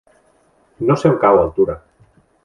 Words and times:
No 0.87 0.95
sé 1.01 1.11
on 1.11 1.19
cau 1.25 1.41
Altura. 1.41 1.77